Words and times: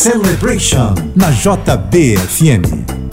Celebration 0.05 0.93
na 1.15 1.31
JBFM. 1.31 3.04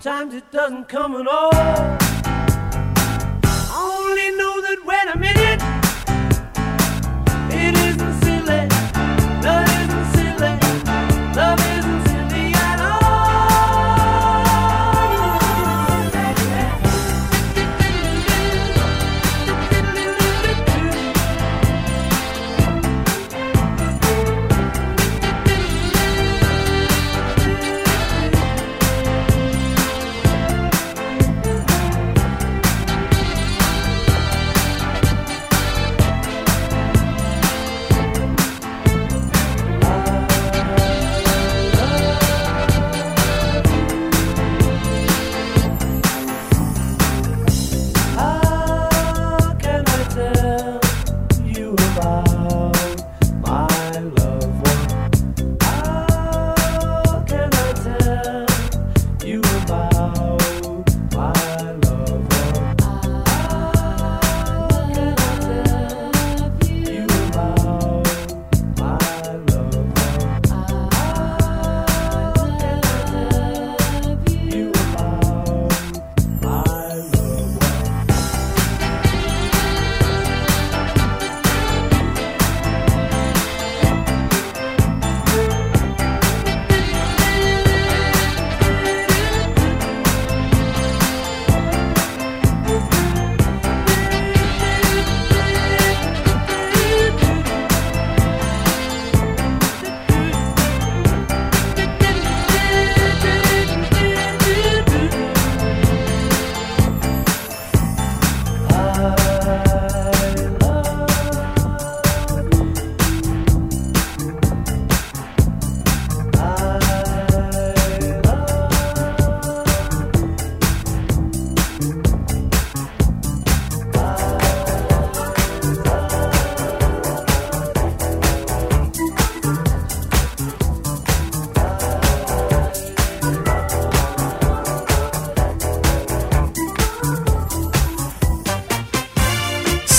Sometimes 0.00 0.34
it 0.34 0.52
doesn't 0.52 0.88
come 0.88 1.16
at 1.16 1.26
all. 1.26 2.17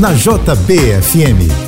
Na 0.00 0.14
JBFM. 0.14 1.67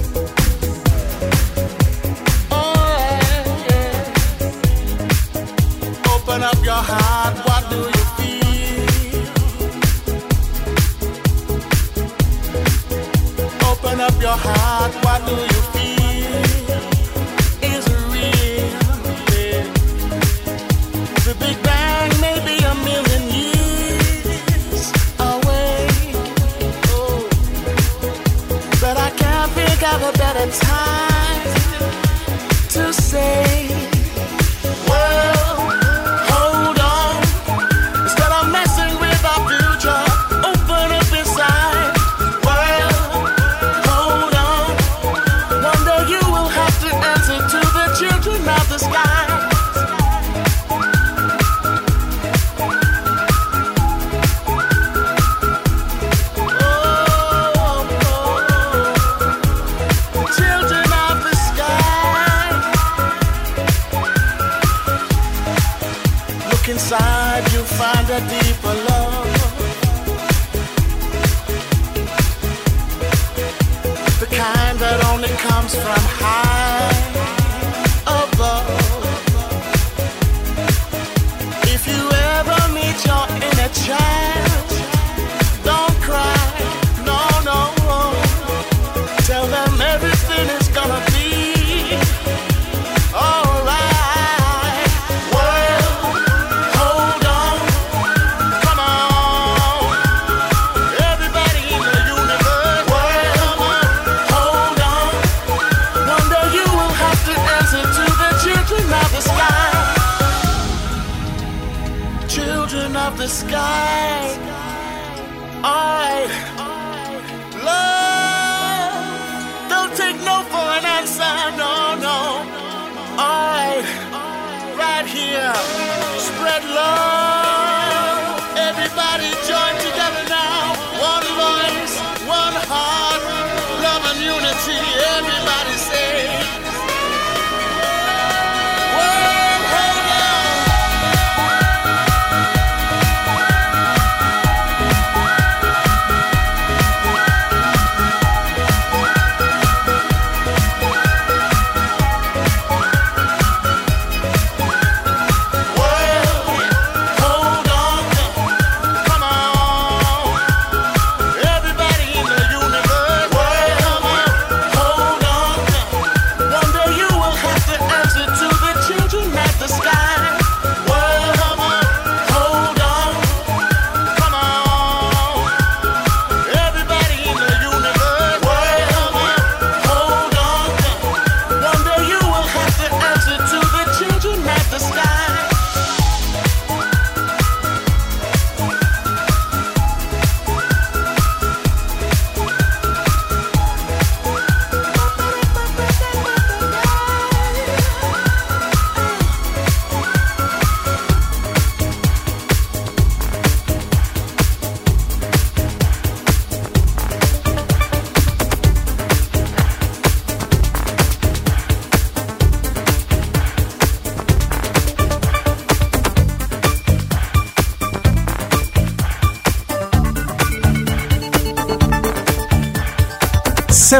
The 113.71 114.10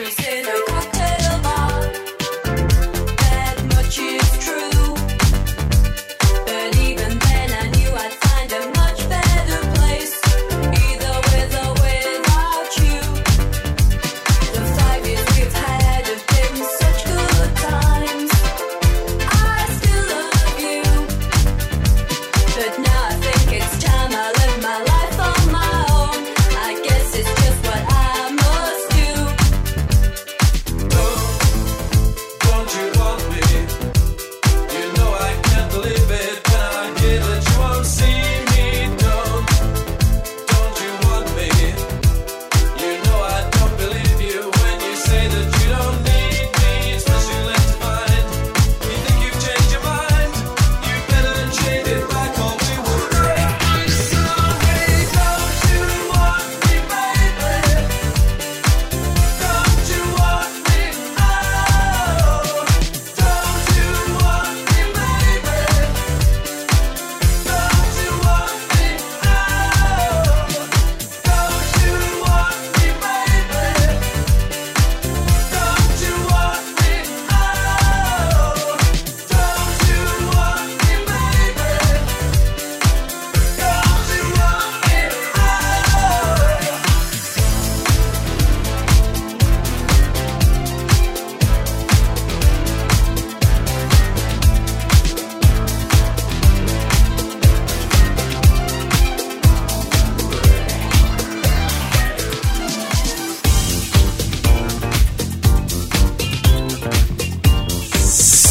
As 0.00 0.47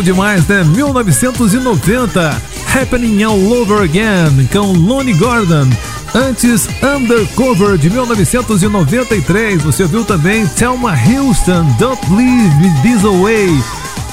Bom 0.00 0.04
demais, 0.04 0.46
né? 0.46 0.64
1990, 0.64 2.42
Happening 2.74 3.22
All 3.22 3.38
Over 3.52 3.82
Again, 3.82 4.48
com 4.50 4.72
Lonnie 4.72 5.12
Gordon. 5.12 5.68
Antes, 6.14 6.66
Undercover, 6.82 7.76
de 7.76 7.90
1993. 7.90 9.62
Você 9.62 9.82
ouviu 9.82 10.02
também 10.02 10.46
Thelma 10.46 10.92
Houston, 10.92 11.66
Don't 11.78 12.00
Leave 12.14 12.80
This 12.80 13.04
Away. 13.04 13.50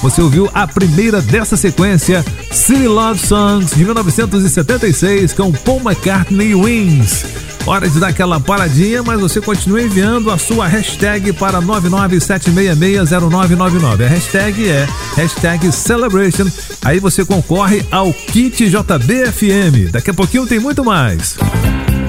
Você 0.01 0.21
ouviu 0.21 0.51
a 0.53 0.67
primeira 0.67 1.21
dessa 1.21 1.55
sequência, 1.55 2.21
City 2.51 2.85
Love 2.85 3.25
Songs, 3.25 3.73
de 3.73 3.85
1976, 3.85 5.31
com 5.31 5.53
Paul 5.53 5.79
McCartney 5.79 6.53
Wings. 6.53 7.46
Hora 7.67 7.87
de 7.89 7.99
dar 7.99 8.07
aquela 8.07 8.39
paradinha, 8.39 9.03
mas 9.03 9.19
você 9.19 9.41
continua 9.41 9.81
enviando 9.81 10.31
a 10.31 10.37
sua 10.37 10.65
hashtag 10.67 11.33
para 11.33 11.61
997660999. 11.61 14.05
A 14.05 14.07
hashtag 14.07 14.69
é 14.69 14.87
hashtag 15.17 15.69
Celebration. 15.73 16.47
Aí 16.85 17.01
você 17.01 17.25
concorre 17.25 17.85
ao 17.91 18.13
Kit 18.13 18.69
JBFM. 18.69 19.91
Daqui 19.91 20.11
a 20.11 20.13
pouquinho 20.13 20.47
tem 20.47 20.59
muito 20.59 20.85
mais. 20.85 21.35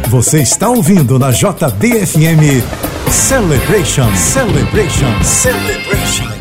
Você 0.08 0.40
está 0.40 0.68
ouvindo 0.68 1.18
na 1.18 1.32
JBFM 1.32 2.62
Celebration, 3.10 4.14
Celebration, 4.14 5.24
Celebration. 5.24 6.37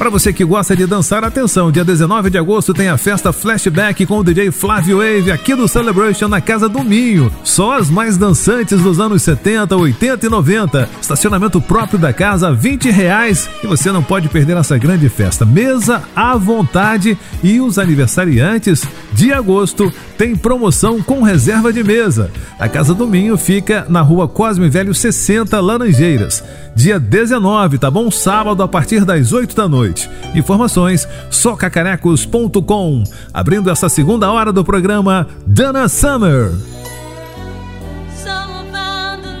Para 0.00 0.08
você 0.08 0.32
que 0.32 0.46
gosta 0.46 0.74
de 0.74 0.86
dançar, 0.86 1.22
atenção, 1.22 1.70
dia 1.70 1.84
19 1.84 2.30
de 2.30 2.38
agosto 2.38 2.72
tem 2.72 2.88
a 2.88 2.96
festa 2.96 3.34
Flashback 3.34 4.06
com 4.06 4.16
o 4.16 4.24
DJ 4.24 4.50
Flávio 4.50 4.96
Wave 4.96 5.30
aqui 5.30 5.54
do 5.54 5.68
Celebration 5.68 6.26
na 6.26 6.40
Casa 6.40 6.70
do 6.70 6.82
Minho. 6.82 7.30
Só 7.44 7.76
as 7.76 7.90
mais 7.90 8.16
dançantes 8.16 8.80
dos 8.80 8.98
anos 8.98 9.22
70, 9.22 9.76
80 9.76 10.24
e 10.24 10.30
90. 10.30 10.88
Estacionamento 11.02 11.60
próprio 11.60 11.98
da 11.98 12.14
casa, 12.14 12.50
20 12.50 12.90
reais. 12.90 13.46
E 13.62 13.66
você 13.66 13.92
não 13.92 14.02
pode 14.02 14.30
perder 14.30 14.56
essa 14.56 14.78
grande 14.78 15.06
festa. 15.10 15.44
Mesa 15.44 16.02
à 16.16 16.34
vontade 16.34 17.18
e 17.42 17.60
os 17.60 17.78
aniversariantes 17.78 18.82
de 19.12 19.34
agosto 19.34 19.92
tem 20.16 20.34
promoção 20.34 21.02
com 21.02 21.22
reserva 21.22 21.70
de 21.72 21.84
mesa. 21.84 22.30
A 22.58 22.68
Casa 22.68 22.94
do 22.94 23.06
Minho 23.06 23.36
fica 23.36 23.84
na 23.88 24.00
rua 24.00 24.26
Cosme 24.26 24.68
Velho 24.68 24.94
60, 24.94 25.60
Laranjeiras. 25.60 26.42
Dia 26.74 26.98
19, 26.98 27.78
tá 27.78 27.90
bom? 27.90 28.10
Sábado 28.10 28.62
a 28.62 28.68
partir 28.68 29.04
das 29.04 29.32
8 29.32 29.54
da 29.56 29.68
noite. 29.68 29.89
Informações 30.34 31.08
socacarecos.com. 31.30 33.04
Abrindo 33.32 33.70
essa 33.70 33.88
segunda 33.88 34.30
hora 34.30 34.52
do 34.52 34.64
programa 34.64 35.26
Dana 35.46 35.88
Summer. 35.88 36.52
Someone 38.16 38.70
found 38.72 39.24
the 39.24 39.40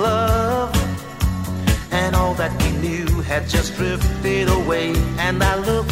love. 0.00 0.74
And 1.92 2.16
all 2.16 2.34
that 2.34 2.52
we 2.62 2.70
knew 2.84 3.06
had 3.22 3.48
just 3.48 3.76
drifted 3.76 4.48
away. 4.48 4.94
And 5.18 5.42
I 5.42 5.54
look 5.70 5.90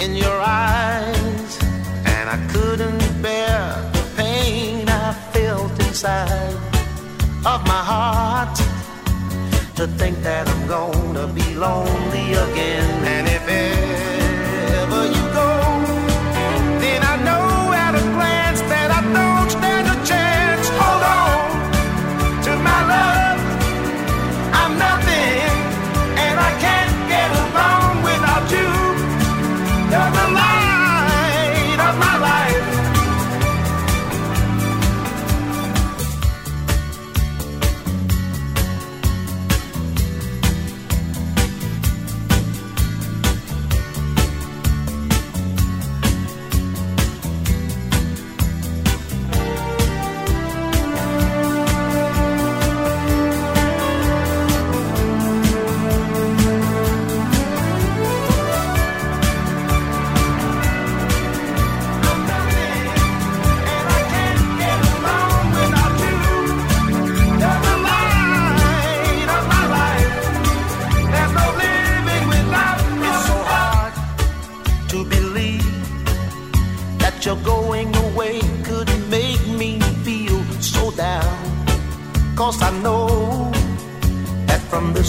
in 0.00 0.14
your 0.14 0.40
eyes, 0.40 1.52
and 2.04 2.26
I 2.36 2.38
couldn't 2.52 3.22
bear 3.22 3.60
the 3.92 4.04
pain 4.16 4.88
I 4.88 5.12
felt 5.32 5.72
inside 5.86 6.54
of 7.52 7.60
my 7.72 7.82
heart. 7.92 8.56
To 9.76 9.86
think 9.86 10.22
that 10.22 10.48
I'm 10.48 10.66
gonna 10.68 11.26
be 11.26 11.48
lonely 11.54 12.26
again, 12.46 12.90
and 13.14 13.26
if 13.26 13.44
it 13.48 13.71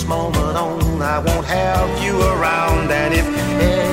this 0.03 0.09
moment 0.09 0.57
on, 0.57 1.01
I 1.01 1.19
won't 1.19 1.45
have 1.45 2.03
you 2.03 2.19
around. 2.21 2.91
And 2.91 3.13
if 3.13 3.92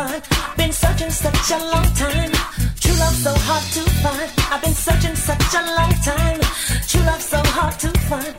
find. 0.00 0.22
Been 0.56 0.72
searching 0.72 1.10
such 1.10 1.50
a 1.50 1.58
long 1.72 1.88
time. 1.94 2.32
True 2.80 2.96
love 2.98 3.16
so 3.26 3.32
hard 3.48 3.64
to 3.74 3.82
find. 4.02 4.30
I've 4.52 4.62
been 4.62 4.74
searching 4.74 5.16
such 5.16 5.54
a 5.54 5.62
long 5.78 5.94
time. 6.04 6.40
True 6.88 7.02
love 7.02 7.22
so 7.22 7.40
hard 7.56 7.78
to 7.80 7.90
find. 8.08 8.34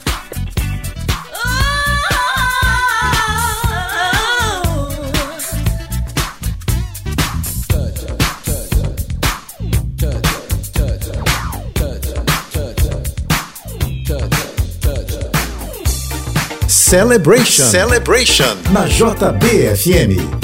Celebration. 16.68 17.66
Celebration. 17.66 18.58
Na 18.74 18.86
JBFM. 18.86 20.41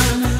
time 0.00 0.39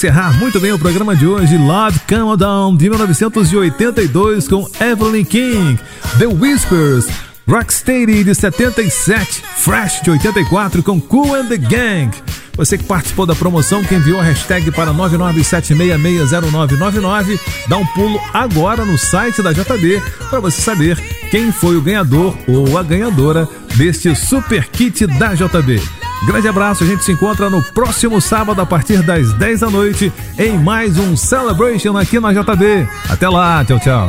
encerrar 0.00 0.32
muito 0.38 0.58
bem 0.58 0.72
o 0.72 0.78
programa 0.78 1.14
de 1.14 1.26
hoje, 1.26 1.58
Love 1.58 2.00
Come 2.08 2.34
Down 2.34 2.74
de 2.74 2.88
1982 2.88 4.48
com 4.48 4.66
Evelyn 4.80 5.26
King, 5.26 5.78
The 6.18 6.26
Whispers, 6.26 7.06
Rocksteady 7.46 8.24
de 8.24 8.34
77, 8.34 9.42
Fresh 9.56 10.00
de 10.00 10.12
84 10.12 10.82
com 10.82 10.98
Cool 10.98 11.34
and 11.34 11.48
the 11.48 11.58
Gang. 11.58 12.10
Você 12.56 12.78
que 12.78 12.84
participou 12.84 13.26
da 13.26 13.34
promoção, 13.34 13.84
que 13.84 13.94
enviou 13.94 14.18
a 14.18 14.22
hashtag 14.22 14.70
para 14.70 14.90
997660999, 14.94 17.38
dá 17.68 17.76
um 17.76 17.84
pulo 17.84 18.18
agora 18.32 18.86
no 18.86 18.96
site 18.96 19.42
da 19.42 19.52
JB 19.52 20.02
para 20.30 20.40
você 20.40 20.62
saber 20.62 20.96
quem 21.30 21.52
foi 21.52 21.76
o 21.76 21.82
ganhador 21.82 22.34
ou 22.48 22.78
a 22.78 22.82
ganhadora 22.82 23.46
deste 23.76 24.16
super 24.16 24.66
kit 24.68 25.06
da 25.06 25.34
JB. 25.34 25.99
Grande 26.26 26.48
abraço, 26.48 26.84
a 26.84 26.86
gente 26.86 27.02
se 27.02 27.12
encontra 27.12 27.48
no 27.48 27.62
próximo 27.62 28.20
sábado 28.20 28.60
a 28.60 28.66
partir 28.66 29.02
das 29.02 29.32
10 29.32 29.60
da 29.60 29.70
noite 29.70 30.12
em 30.38 30.58
mais 30.58 30.98
um 30.98 31.16
Celebration 31.16 31.96
aqui 31.96 32.20
na 32.20 32.32
JB. 32.32 32.86
Até 33.08 33.28
lá, 33.28 33.64
tchau, 33.64 33.78
tchau. 33.78 34.06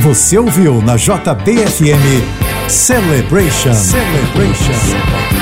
Você 0.00 0.38
ouviu 0.38 0.80
na 0.80 0.96
JBFM 0.96 2.22
Celebration. 2.68 3.74
Celebration. 3.74 4.74
Celebration. 4.74 5.37